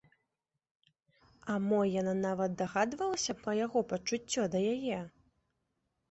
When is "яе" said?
4.73-4.99